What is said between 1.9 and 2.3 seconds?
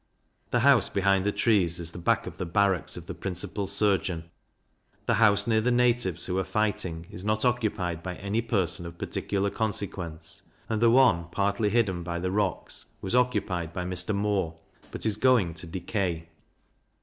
the back